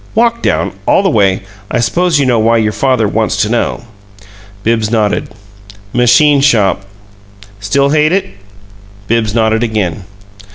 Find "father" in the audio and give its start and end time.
2.71-3.07